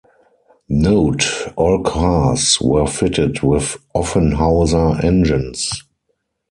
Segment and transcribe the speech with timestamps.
[0.67, 5.69] Note: all cars were fitted with Offenhauser engines.